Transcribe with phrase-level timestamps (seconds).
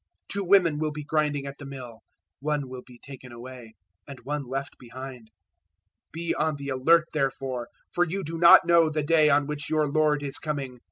[0.29, 1.99] 024:041 Two women will be grinding at the mill:
[2.39, 3.75] one will be taken away,
[4.07, 5.29] and one left behind.
[6.11, 9.69] 024:042 Be on the alert therefore, for you do not know the day on which
[9.69, 10.79] your Lord is coming.